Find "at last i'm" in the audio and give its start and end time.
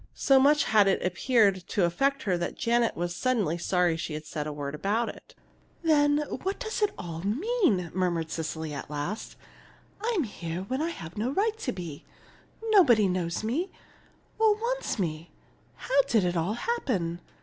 8.73-10.23